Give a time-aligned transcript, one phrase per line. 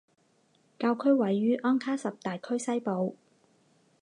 [0.79, 3.15] 教区位于安卡什大区西部。